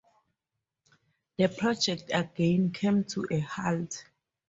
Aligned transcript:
The 1.37 1.47
project 1.47 2.09
again 2.11 2.71
came 2.71 3.03
to 3.03 3.27
a 3.29 3.37
halt. 3.41 4.03